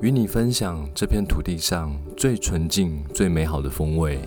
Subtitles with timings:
[0.00, 4.18] 与你分享这片土地上最纯净、最美好的风味。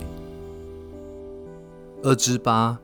[2.02, 2.78] 二之八，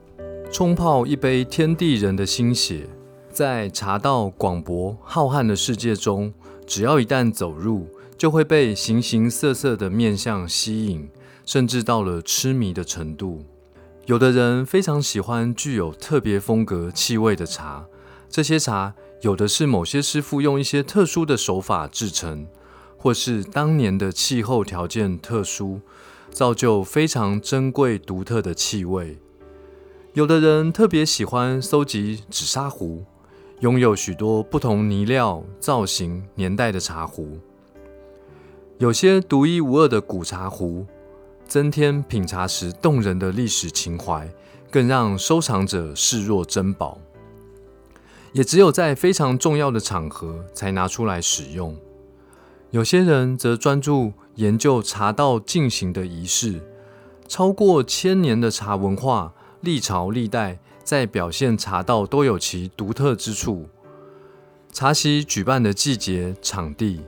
[0.51, 2.87] 冲泡一杯天地人的心血，
[3.31, 6.31] 在茶道广博浩瀚的世界中，
[6.67, 7.87] 只要一旦走入，
[8.17, 11.09] 就会被形形色色的面相吸引，
[11.43, 13.43] 甚至到了痴迷的程度。
[14.05, 17.87] 有的人非常喜欢具有特别风格气味的茶，
[18.29, 22.45] 这些茶有的是某些师傅用一些特殊的手法制成。
[23.05, 25.79] 或是当年的气候条件特殊，
[26.31, 29.19] 造就非常珍贵独特的气味。
[30.13, 33.05] 有的人特别喜欢搜集紫砂壶，
[33.59, 37.37] 拥有许多不同泥料、造型、年代的茶壶。
[38.79, 40.87] 有些独一无二的古茶壶，
[41.47, 44.27] 增添品茶时动人的历史情怀，
[44.71, 46.99] 更让收藏者视若珍宝。
[48.33, 51.77] 也只有在非常重要的场合才拿出来使用。
[52.71, 56.61] 有些人则专注研究茶道进行的仪式，
[57.27, 63.67] 超过千年的茶文化，历朝历代在表现茶道都有其独特之处。
[64.73, 67.01] 茶席举办的季节、场地，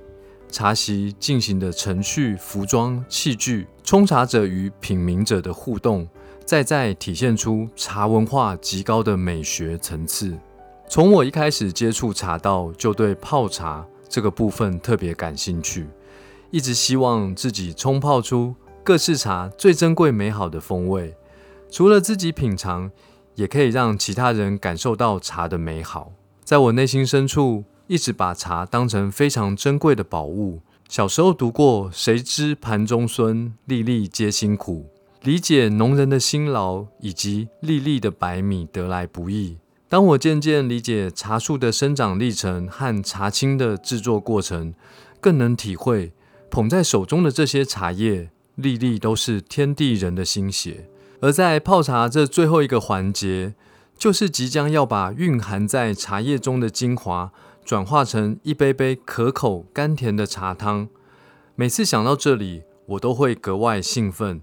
[0.50, 6.08] 茶席进行的程序、服装、器具，冲茶者与品茗者的互动，
[6.46, 10.38] 再再体现出茶文化极高的美学层次。
[10.88, 13.86] 从我一开始接触茶道，就对泡茶。
[14.10, 15.88] 这个部分特别感兴趣，
[16.52, 21.16] 一直希望自己冲泡出各式茶最珍贵美好的风味。
[21.70, 22.90] 除了自己品尝，
[23.36, 26.14] 也可以让其他人感受到茶的美好。
[26.44, 30.62] 在我内心深处，一直把茶当成非常珍贵的宝物。
[30.88, 34.86] 小时候读过“谁知盘中孙，粒粒皆辛苦”，
[35.22, 39.58] 理解农人的辛劳以及粒粒的白米得来不易。
[39.90, 44.74] 当我渐渐理解茶树的生长历程和茶青的制作过程，
[45.22, 46.12] 更能体会
[46.50, 50.90] 捧在手中的这些茶叶，粒粒都是天地人的心血。
[51.22, 53.56] 而在泡茶这最后一个环节，
[53.98, 57.32] 就是即将要把蕴含在茶叶中的精华，
[57.64, 60.90] 转化成一杯杯可口甘甜的茶汤。
[61.56, 64.42] 每次想到这里，我都会格外兴奋，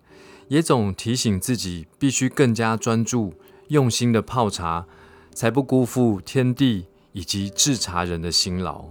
[0.48, 3.34] 也总提醒自己必须更加专注、
[3.68, 4.86] 用心的泡茶。
[5.34, 8.86] 才不辜负天地以及制茶人的辛劳。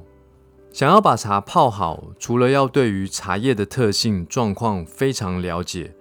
[0.72, 5.96] 想要把茶泡好，除了要对于茶叶的特性状况非常了解，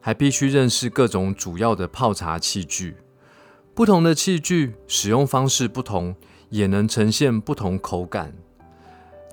[0.00, 2.96] 还必须认识各种主要的泡茶器具。
[3.74, 6.14] 不同的器具使用方式不同，
[6.48, 8.32] 也能呈现不同口感。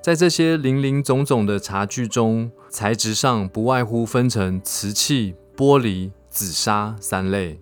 [0.02, 7.60] 在这些林林总总的茶具中，材质上不外乎分成瓷器、玻璃、紫砂三类。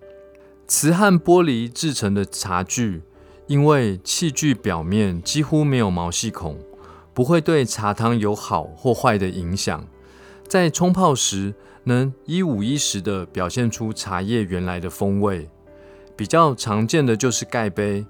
[0.73, 3.01] 瓷和玻璃制成的茶具，
[3.45, 6.57] 因为器具表面几乎没有毛细孔，
[7.13, 9.85] 不会对茶汤有好或坏的影响。
[10.47, 15.49] 在冲泡时，能一五一十地表现出茶叶原来的风味。
[16.15, 18.05] 比较常见的就是盖杯，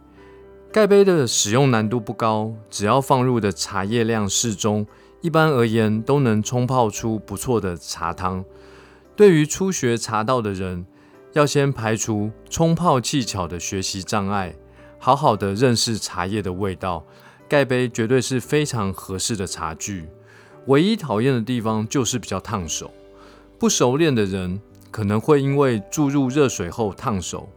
[0.71, 4.85] 盖杯的使用难度不高，只要放入的茶叶量适中，
[5.21, 8.45] 一般而言都能冲泡出不错的茶汤。
[9.15, 10.85] 对于初学茶道的人，
[11.33, 14.55] 要先排除冲泡技巧的学习障碍，
[14.99, 17.05] 好好的认识茶叶的味道。
[17.47, 20.07] 盖杯绝对是非常合适的茶具，
[20.67, 22.91] 唯一讨厌的地方就是比较烫手。
[23.59, 27.49] 不熟练的人可能会因为注入热水后烫手，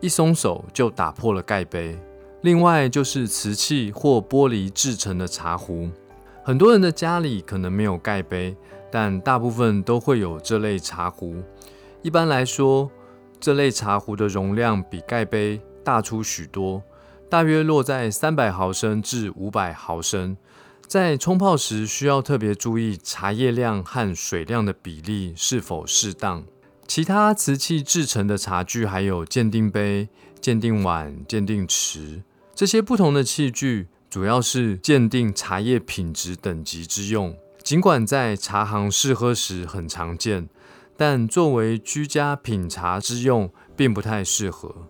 [0.00, 1.98] 一松手就打破了盖杯。
[2.40, 5.88] 另外就是瓷器或玻璃制成的茶壶，
[6.42, 8.56] 很多人的家里可能没有盖杯，
[8.90, 11.36] 但大部分都会有这类茶壶。
[12.00, 12.90] 一般来说，
[13.42, 16.80] 这类茶壶的容量比盖杯大出许多，
[17.28, 20.36] 大约落在三百毫升至五百毫升。
[20.86, 26.44] 在冲泡时，需要特别注意茶叶量和水量的比例是否适当。
[26.86, 30.08] 其他瓷器制成的茶具还有鉴定杯、
[30.40, 32.22] 鉴定碗、鉴定匙，
[32.54, 37.36] 这些不同的器具主要是鉴定茶叶品质等级之用。
[37.64, 40.48] 尽管在茶行试喝时很常见。
[40.96, 44.88] 但作为居家品茶之用，并不太适合。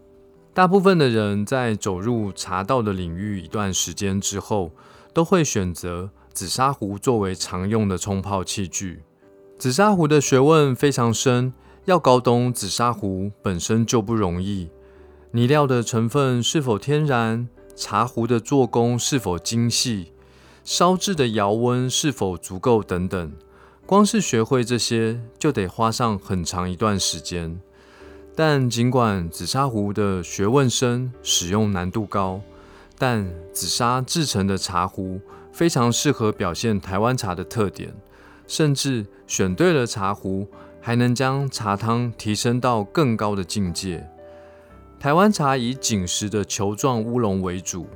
[0.54, 4.72] 大部分的人在走入茶道的领域一段时间之后，
[5.14, 9.02] 都会选择紫砂壶作为常用的冲泡器具。
[9.58, 11.54] 紫砂壶的学问非常深，
[11.86, 14.68] 要搞懂紫砂壶本身就不容易，
[15.30, 20.12] 泥料的成分是否天然，茶壶的做工是否精细，
[20.64, 23.32] 烧制的窑温是否足够等等。
[23.92, 27.60] 光是学会这些，就得花上很长一段时间。
[28.34, 32.40] 但尽管紫砂壶的学问深，使用难度高，
[32.96, 35.20] 但紫砂制成的茶壶
[35.52, 37.92] 非常适合表现台湾茶的特点，
[38.46, 40.48] 甚至选对了茶壶，
[40.80, 44.08] 还能将茶汤提升到更高的境界。
[44.98, 47.86] 台湾茶以紧实的球状乌龙为主，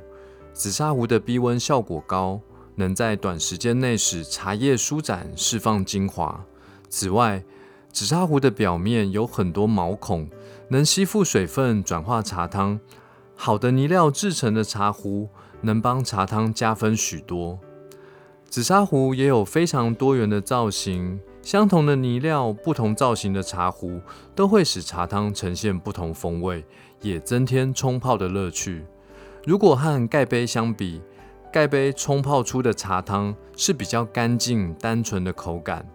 [0.53, 2.39] 紫砂壶的逼温效果高。
[2.77, 6.45] 能在短时间内使茶叶舒展、释放精华。
[6.89, 7.43] 此外，
[7.91, 10.29] 紫砂壶的表面有很多毛孔，
[10.69, 12.79] 能吸附水分，转化茶汤。
[13.35, 15.29] 好的泥料制成的茶壶，
[15.61, 17.59] 能帮茶汤加分许多。
[18.47, 23.99] 紫砂壶也有非常多元的造型，相同的泥料，不同造型的茶壶，
[24.35, 26.63] 都会使茶汤呈现不同风味，
[27.01, 28.85] 也增添冲泡的乐趣。
[29.45, 31.01] 如果和盖杯相比，
[31.51, 35.87] 盖杯冲泡出的茶汤是比较干净、单纯的口感，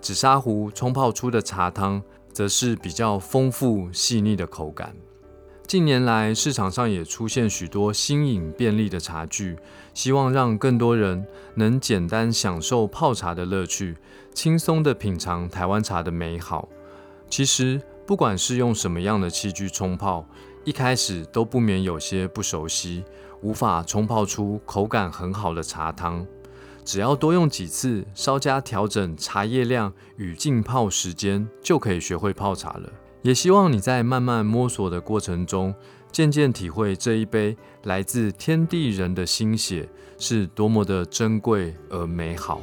[0.00, 4.94] 紫砂壶冲泡出的茶汤则是比较丰富、细腻的口感。
[5.66, 9.56] 近年来，市场上也出现许多新颖便利的茶具，
[9.94, 13.96] 希望让更多人能简单享受泡茶的乐趣，
[14.34, 16.68] 轻松地品尝台湾茶的美好。
[17.30, 20.26] 其实，不管是用什么样的器具冲泡，
[20.64, 23.04] 一开始都不免有些不熟悉。
[23.42, 26.26] 无法冲泡出口感很好的茶汤，
[26.82, 32.90] 只要多用几次，稍加调整茶叶量与浸泡时间，就可以学会泡茶了。
[33.20, 35.74] 也希望你在慢慢摸索的过程中，
[36.10, 39.86] 渐渐体会这一杯来自天地人的心血
[40.16, 42.62] 是多么的珍贵而美好。